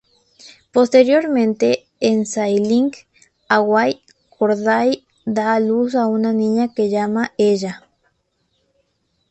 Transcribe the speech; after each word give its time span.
Posteriormente, 0.71 1.85
en 1.99 2.25
"Sailing 2.25 2.91
Away", 3.49 4.01
Corday 4.35 5.05
da 5.27 5.53
a 5.53 5.59
luz 5.59 5.93
a 5.93 6.07
una 6.07 6.33
niña 6.33 6.73
que 6.73 6.89
llaman 6.89 7.29
Ella. 7.37 7.83